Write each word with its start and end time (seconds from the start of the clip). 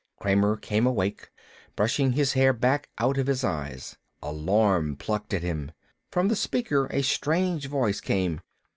Kramer 0.19 0.57
came 0.57 0.87
awake, 0.87 1.29
brushing 1.75 2.13
his 2.13 2.33
hair 2.33 2.53
back 2.53 2.89
out 2.97 3.19
of 3.19 3.27
his 3.27 3.43
eyes. 3.43 3.97
Alarm 4.23 4.95
plucked 4.95 5.31
at 5.31 5.43
him. 5.43 5.73
From 6.09 6.27
the 6.27 6.35
speaker 6.35 6.87
a 6.89 7.03
strange 7.03 7.67
voice 7.67 8.01
came. 8.01 8.41